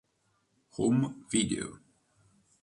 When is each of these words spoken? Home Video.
Home 0.77 1.27
Video. 1.29 1.77